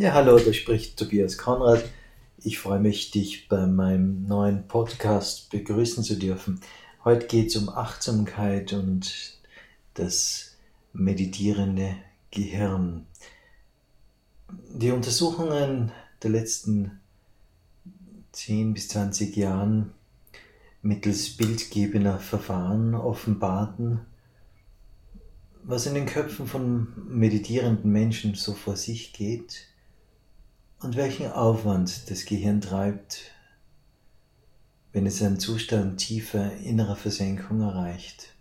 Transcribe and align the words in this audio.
Ja, 0.00 0.12
hallo, 0.12 0.38
da 0.38 0.52
spricht 0.52 0.96
Tobias 0.96 1.38
Konrad. 1.38 1.84
Ich 2.44 2.60
freue 2.60 2.78
mich, 2.78 3.10
dich 3.10 3.48
bei 3.48 3.66
meinem 3.66 4.28
neuen 4.28 4.68
Podcast 4.68 5.50
begrüßen 5.50 6.04
zu 6.04 6.16
dürfen. 6.16 6.60
Heute 7.04 7.26
geht 7.26 7.48
es 7.48 7.56
um 7.56 7.68
Achtsamkeit 7.68 8.72
und 8.72 9.36
das 9.94 10.54
meditierende 10.92 11.96
Gehirn. 12.30 13.06
Die 14.72 14.92
Untersuchungen 14.92 15.90
der 16.22 16.30
letzten 16.30 17.00
10 18.30 18.74
bis 18.74 18.86
20 18.90 19.34
Jahren 19.34 19.92
mittels 20.80 21.30
bildgebender 21.30 22.20
Verfahren 22.20 22.94
offenbarten, 22.94 24.02
was 25.64 25.86
in 25.86 25.94
den 25.94 26.06
Köpfen 26.06 26.46
von 26.46 26.86
meditierenden 27.08 27.90
Menschen 27.90 28.36
so 28.36 28.54
vor 28.54 28.76
sich 28.76 29.12
geht 29.12 29.66
und 30.80 30.96
welchen 30.96 31.30
Aufwand 31.32 32.10
das 32.10 32.24
Gehirn 32.24 32.60
treibt, 32.60 33.32
wenn 34.92 35.06
es 35.06 35.22
einen 35.22 35.38
Zustand 35.38 35.98
tiefer 35.98 36.52
innerer 36.58 36.96
Versenkung 36.96 37.60
erreicht. 37.60 38.34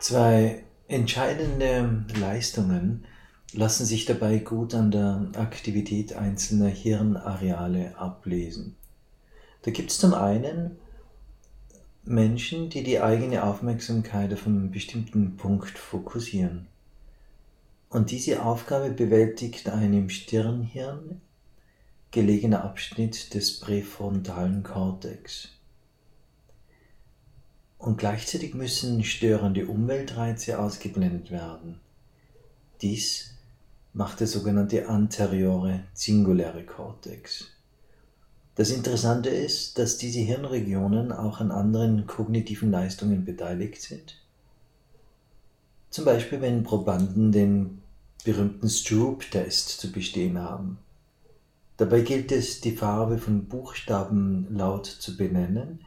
Zwei 0.00 0.64
entscheidende 0.88 2.04
Leistungen 2.18 3.04
lassen 3.52 3.84
sich 3.84 4.06
dabei 4.06 4.38
gut 4.38 4.74
an 4.74 4.90
der 4.90 5.28
Aktivität 5.36 6.14
einzelner 6.14 6.68
Hirnareale 6.68 7.96
ablesen. 7.98 8.76
Da 9.62 9.70
gibt 9.70 9.90
es 9.90 9.98
zum 9.98 10.14
einen 10.14 10.78
Menschen, 12.04 12.70
die 12.70 12.82
die 12.82 13.00
eigene 13.00 13.44
Aufmerksamkeit 13.44 14.32
auf 14.32 14.46
einen 14.46 14.70
bestimmten 14.70 15.36
Punkt 15.36 15.78
fokussieren. 15.78 16.66
Und 17.90 18.12
diese 18.12 18.44
Aufgabe 18.44 18.90
bewältigt 18.90 19.68
ein 19.68 19.92
im 19.92 20.10
Stirnhirn 20.10 21.20
gelegener 22.12 22.62
Abschnitt 22.62 23.34
des 23.34 23.58
präfrontalen 23.58 24.62
Kortex. 24.62 25.48
Und 27.78 27.98
gleichzeitig 27.98 28.54
müssen 28.54 29.02
störende 29.02 29.66
Umweltreize 29.66 30.60
ausgeblendet 30.60 31.32
werden. 31.32 31.80
Dies 32.80 33.34
macht 33.92 34.20
der 34.20 34.28
sogenannte 34.28 34.88
anteriore 34.88 35.82
singuläre 35.92 36.62
Kortex. 36.64 37.46
Das 38.54 38.70
Interessante 38.70 39.30
ist, 39.30 39.78
dass 39.80 39.98
diese 39.98 40.20
Hirnregionen 40.20 41.10
auch 41.10 41.40
an 41.40 41.50
anderen 41.50 42.06
kognitiven 42.06 42.70
Leistungen 42.70 43.24
beteiligt 43.24 43.82
sind 43.82 44.19
zum 45.90 46.04
Beispiel, 46.04 46.40
wenn 46.40 46.62
Probanden 46.62 47.32
den 47.32 47.82
berühmten 48.24 48.68
Stroop-Test 48.68 49.80
zu 49.80 49.92
bestehen 49.92 50.38
haben. 50.38 50.78
Dabei 51.76 52.02
gilt 52.02 52.30
es, 52.30 52.60
die 52.60 52.76
Farbe 52.76 53.18
von 53.18 53.46
Buchstaben 53.46 54.46
laut 54.50 54.86
zu 54.86 55.16
benennen, 55.16 55.80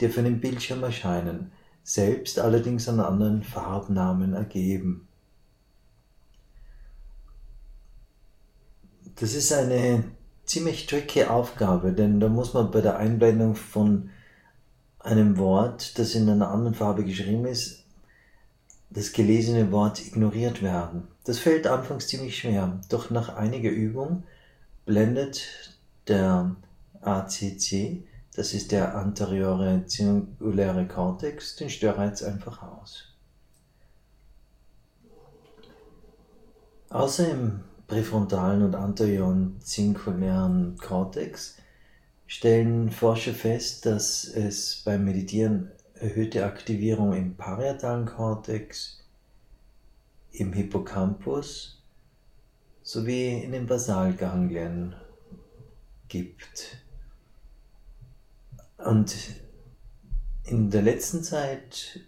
die 0.00 0.08
auf 0.08 0.18
einem 0.18 0.40
Bildschirm 0.40 0.82
erscheinen, 0.82 1.52
selbst 1.82 2.38
allerdings 2.38 2.88
an 2.88 2.98
anderen 2.98 3.42
Farbnamen 3.42 4.32
ergeben. 4.32 5.06
Das 9.16 9.34
ist 9.34 9.52
eine 9.52 10.04
ziemlich 10.44 10.86
tricky 10.86 11.24
Aufgabe, 11.24 11.92
denn 11.92 12.20
da 12.20 12.28
muss 12.28 12.54
man 12.54 12.70
bei 12.70 12.80
der 12.80 12.96
Einblendung 12.96 13.54
von 13.54 14.10
einem 14.98 15.36
Wort, 15.36 15.98
das 15.98 16.14
in 16.14 16.28
einer 16.28 16.50
anderen 16.50 16.74
Farbe 16.74 17.04
geschrieben 17.04 17.44
ist, 17.44 17.83
das 18.94 19.12
gelesene 19.12 19.72
Wort 19.72 20.04
ignoriert 20.06 20.62
werden. 20.62 21.08
Das 21.24 21.38
fällt 21.38 21.66
anfangs 21.66 22.06
ziemlich 22.06 22.38
schwer, 22.38 22.80
doch 22.88 23.10
nach 23.10 23.36
einiger 23.36 23.70
Übung 23.70 24.22
blendet 24.86 25.76
der 26.06 26.54
ACC, 27.00 28.04
das 28.36 28.54
ist 28.54 28.72
der 28.72 28.96
anteriore 28.96 29.84
zinguläre 29.86 30.86
Kortex, 30.86 31.56
den 31.56 31.70
Störreiz 31.70 32.22
einfach 32.22 32.62
aus. 32.62 33.08
Außer 36.90 37.30
im 37.30 37.60
präfrontalen 37.88 38.62
und 38.62 38.76
anterioren 38.76 39.56
zingulären 39.60 40.76
Kortex 40.78 41.56
stellen 42.26 42.90
Forscher 42.90 43.34
fest, 43.34 43.86
dass 43.86 44.24
es 44.24 44.82
beim 44.84 45.04
Meditieren 45.04 45.72
erhöhte 45.94 46.44
Aktivierung 46.44 47.14
im 47.14 47.36
parietalen 47.36 48.06
Kortex, 48.06 49.04
im 50.32 50.52
Hippocampus 50.52 51.82
sowie 52.82 53.42
in 53.42 53.52
den 53.52 53.66
Basalganglien 53.66 54.94
gibt. 56.08 56.78
Und 58.78 59.16
in 60.44 60.70
der 60.70 60.82
letzten 60.82 61.22
Zeit 61.22 62.00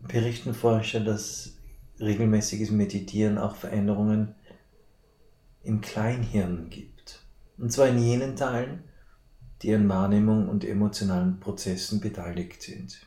berichten 0.00 0.54
Forscher, 0.54 1.00
dass 1.00 1.52
regelmäßiges 2.00 2.70
Meditieren 2.70 3.38
auch 3.38 3.56
Veränderungen 3.56 4.34
im 5.62 5.80
Kleinhirn 5.80 6.70
gibt. 6.70 7.22
Und 7.58 7.72
zwar 7.72 7.88
in 7.88 7.98
jenen 7.98 8.36
Teilen, 8.36 8.84
die 9.62 9.74
an 9.74 9.88
Wahrnehmung 9.88 10.48
und 10.48 10.64
emotionalen 10.64 11.40
Prozessen 11.40 12.00
beteiligt 12.00 12.62
sind. 12.62 13.06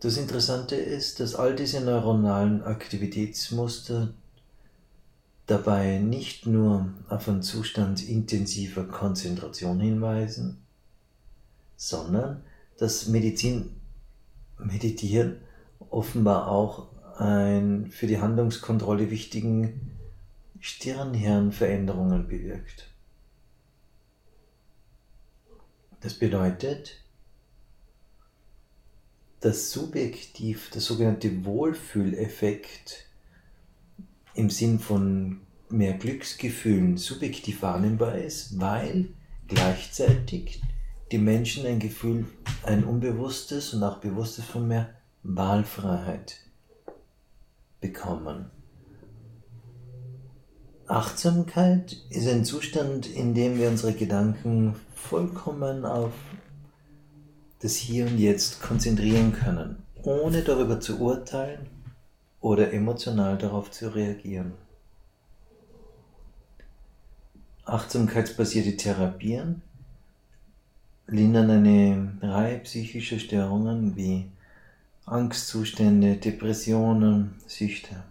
Das 0.00 0.16
Interessante 0.16 0.76
ist, 0.76 1.20
dass 1.20 1.34
all 1.34 1.54
diese 1.54 1.80
neuronalen 1.80 2.62
Aktivitätsmuster 2.62 4.12
dabei 5.46 5.98
nicht 5.98 6.46
nur 6.46 6.92
auf 7.08 7.28
einen 7.28 7.42
Zustand 7.42 8.06
intensiver 8.08 8.84
Konzentration 8.84 9.80
hinweisen, 9.80 10.62
sondern 11.76 12.42
dass 12.78 13.08
Medizin, 13.08 13.76
Meditieren 14.58 15.38
offenbar 15.90 16.48
auch 16.48 16.88
einen 17.18 17.90
für 17.90 18.06
die 18.06 18.20
Handlungskontrolle 18.20 19.10
wichtigen 19.10 19.90
Stirnhirnveränderungen 20.60 22.26
bewirkt. 22.26 22.88
Das 26.00 26.14
bedeutet, 26.14 27.03
dass 29.44 29.72
subjektiv 29.72 30.70
der 30.70 30.80
sogenannte 30.80 31.44
Wohlfühleffekt 31.44 33.04
im 34.34 34.48
Sinn 34.48 34.78
von 34.78 35.40
mehr 35.68 35.92
Glücksgefühlen 35.92 36.96
subjektiv 36.96 37.60
wahrnehmbar 37.60 38.16
ist, 38.16 38.58
weil 38.58 39.10
gleichzeitig 39.46 40.62
die 41.12 41.18
Menschen 41.18 41.66
ein 41.66 41.78
Gefühl, 41.78 42.24
ein 42.62 42.84
unbewusstes 42.84 43.74
und 43.74 43.82
auch 43.82 43.98
bewusstes 43.98 44.46
von 44.46 44.66
mehr 44.66 44.94
Wahlfreiheit 45.22 46.38
bekommen. 47.82 48.50
Achtsamkeit 50.86 51.98
ist 52.08 52.28
ein 52.28 52.46
Zustand, 52.46 53.06
in 53.06 53.34
dem 53.34 53.58
wir 53.58 53.68
unsere 53.68 53.92
Gedanken 53.92 54.74
vollkommen 54.94 55.84
auf 55.84 56.12
das 57.60 57.76
Hier 57.76 58.06
und 58.06 58.18
Jetzt 58.18 58.60
konzentrieren 58.60 59.32
können, 59.32 59.82
ohne 60.02 60.42
darüber 60.42 60.80
zu 60.80 61.00
urteilen 61.00 61.66
oder 62.40 62.72
emotional 62.72 63.38
darauf 63.38 63.70
zu 63.70 63.94
reagieren. 63.94 64.52
Achtsamkeitsbasierte 67.64 68.76
Therapien 68.76 69.62
lindern 71.06 71.50
eine 71.50 72.18
Reihe 72.20 72.58
psychischer 72.58 73.18
Störungen 73.18 73.96
wie 73.96 74.30
Angstzustände, 75.06 76.16
Depressionen, 76.16 77.34
Süchte. 77.46 78.02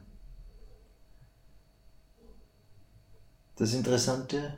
Das 3.56 3.74
Interessante 3.74 4.58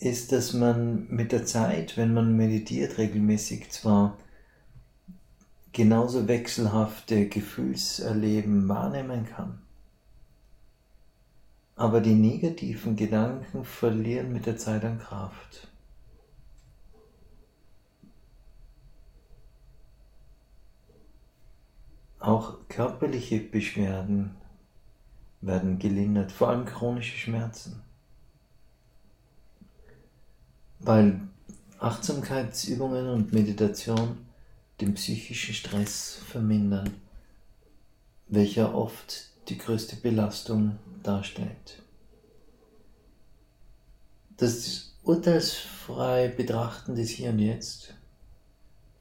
ist, 0.00 0.32
dass 0.32 0.54
man 0.54 1.06
mit 1.10 1.30
der 1.30 1.44
Zeit, 1.44 1.96
wenn 1.98 2.14
man 2.14 2.34
meditiert 2.34 2.96
regelmäßig, 2.96 3.70
zwar 3.70 4.16
genauso 5.72 6.26
wechselhafte 6.26 7.28
Gefühlserleben 7.28 8.68
wahrnehmen 8.68 9.26
kann, 9.26 9.60
aber 11.76 12.00
die 12.00 12.14
negativen 12.14 12.96
Gedanken 12.96 13.64
verlieren 13.64 14.32
mit 14.32 14.46
der 14.46 14.56
Zeit 14.56 14.84
an 14.84 14.98
Kraft. 14.98 15.68
Auch 22.18 22.58
körperliche 22.68 23.38
Beschwerden 23.38 24.34
werden 25.40 25.78
gelindert, 25.78 26.32
vor 26.32 26.48
allem 26.48 26.66
chronische 26.66 27.16
Schmerzen 27.16 27.82
weil 30.80 31.20
Achtsamkeitsübungen 31.78 33.08
und 33.08 33.32
Meditation 33.32 34.18
den 34.80 34.94
psychischen 34.94 35.54
Stress 35.54 36.18
vermindern 36.28 36.90
welcher 38.30 38.74
oft 38.74 39.28
die 39.48 39.58
größte 39.58 39.96
Belastung 39.96 40.78
darstellt. 41.02 41.82
Das 44.36 44.92
urteilsfrei 45.02 46.28
Betrachten 46.28 46.94
des 46.94 47.10
Hier 47.10 47.30
und 47.30 47.40
Jetzt 47.40 47.94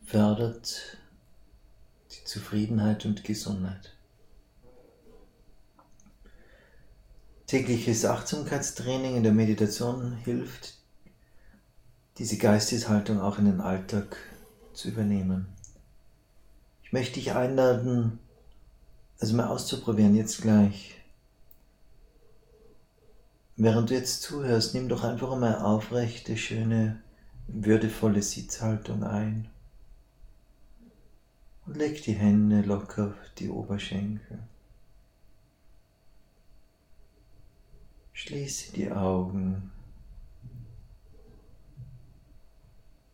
fördert 0.04 0.98
die 2.12 2.26
Zufriedenheit 2.26 3.06
und 3.06 3.24
Gesundheit. 3.24 3.94
Tägliches 7.46 8.06
Achtsamkeitstraining 8.06 9.16
in 9.16 9.24
der 9.24 9.32
Meditation 9.32 10.18
hilft, 10.18 10.79
diese 12.20 12.38
Geisteshaltung 12.38 13.22
auch 13.22 13.40
in 13.40 13.46
den 13.46 13.62
Alltag 13.62 14.18
zu 14.74 14.90
übernehmen. 14.90 15.48
Ich 16.84 16.92
möchte 16.92 17.16
dich 17.16 17.32
einladen, 17.34 18.20
also 19.20 19.36
mal 19.36 19.48
auszuprobieren, 19.48 20.16
jetzt 20.16 20.42
gleich. 20.42 20.96
Während 23.56 23.90
du 23.90 23.94
jetzt 23.94 24.22
zuhörst, 24.22 24.74
nimm 24.74 24.90
doch 24.90 25.04
einfach 25.04 25.38
mal 25.38 25.60
aufrechte, 25.60 26.36
schöne, 26.36 27.02
würdevolle 27.48 28.22
Sitzhaltung 28.22 29.04
ein. 29.04 29.50
Und 31.66 31.78
leg 31.78 32.04
die 32.04 32.14
Hände 32.14 32.62
locker 32.62 33.08
auf 33.08 33.34
die 33.38 33.50
Oberschenkel. 33.50 34.40
Schließe 38.12 38.74
die 38.74 38.92
Augen. 38.92 39.72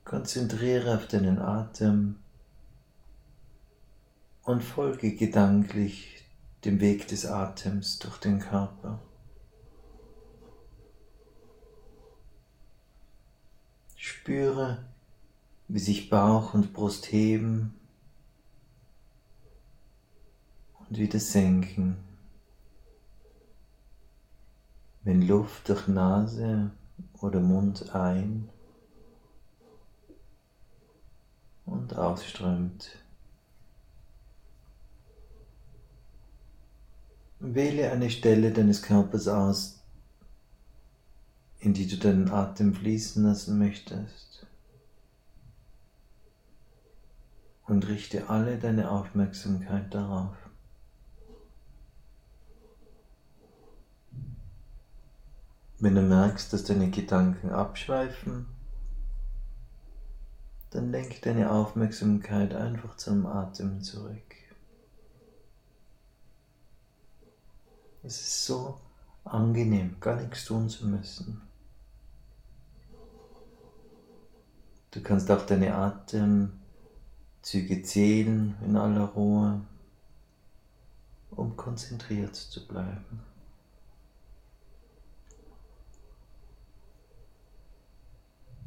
Konzentriere 0.06 0.96
auf 0.96 1.07
deinen 1.07 1.40
Atem 1.40 2.18
und 4.44 4.63
folge 4.63 5.16
gedanklich 5.16 6.24
dem 6.63 6.80
Weg 6.80 7.07
des 7.07 7.25
Atems 7.25 7.98
durch 7.98 8.19
den 8.19 8.38
Körper. 8.38 9.02
Spüre, 13.96 14.86
wie 15.68 15.80
sich 15.80 16.12
Bauch 16.12 16.54
und 16.54 16.72
Brust 16.72 17.12
heben 17.12 17.74
und 20.88 21.00
wieder 21.00 21.19
senken. 21.19 21.98
Wenn 25.02 25.28
Luft 25.28 25.68
durch 25.68 25.88
Nase 25.88 26.69
oder 27.19 27.40
Mund 27.40 27.90
ein 27.96 28.50
und 31.66 31.96
ausströmt. 31.98 32.98
Wähle 37.40 37.92
eine 37.92 38.10
Stelle 38.10 38.52
deines 38.52 38.82
Körpers 38.82 39.28
aus, 39.28 39.80
in 41.60 41.74
die 41.74 41.88
du 41.88 41.98
deinen 41.98 42.30
Atem 42.30 42.74
fließen 42.74 43.24
lassen 43.24 43.60
möchtest. 43.60 44.48
Und 47.68 47.88
richte 47.88 48.30
alle 48.30 48.58
deine 48.58 48.92
Aufmerksamkeit 48.92 49.94
darauf. 49.94 50.36
Wenn 55.80 55.96
du 55.96 56.02
merkst, 56.02 56.54
dass 56.54 56.64
deine 56.64 56.90
Gedanken 56.90 57.50
abschweifen, 57.50 58.46
dann 60.75 60.92
lenk 60.92 61.22
deine 61.22 61.50
Aufmerksamkeit 61.50 62.54
einfach 62.54 62.98
zum 62.98 63.25
Atem 63.25 63.81
zurück. 63.81 64.36
Es 68.04 68.19
ist 68.19 68.45
so 68.45 68.77
angenehm, 69.24 69.95
gar 70.01 70.18
nichts 70.18 70.44
tun 70.45 70.69
zu 70.69 70.86
müssen. 70.88 71.42
Du 74.92 75.01
kannst 75.01 75.31
auch 75.31 75.45
deine 75.45 75.74
Atemzüge 75.75 76.51
zählen 77.83 78.56
in 78.66 78.75
aller 78.75 79.06
Ruhe, 79.06 79.62
um 81.31 81.56
konzentriert 81.56 82.36
zu 82.36 82.68
bleiben. 82.68 83.24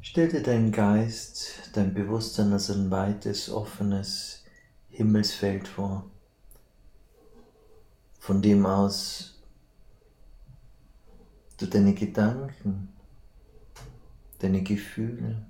Stell 0.01 0.29
dir 0.29 0.41
deinen 0.41 0.71
Geist, 0.71 1.69
dein 1.73 1.93
Bewusstsein 1.93 2.53
als 2.53 2.69
ein 2.69 2.89
weites, 2.89 3.49
offenes 3.49 4.43
Himmelsfeld 4.89 5.67
vor 5.67 6.09
von 8.19 8.41
dem 8.41 8.65
aus 8.65 9.39
du 11.57 11.65
deine 11.65 11.93
Gedanken, 11.93 12.89
deine 14.39 14.61
Gefühle, 14.61 15.45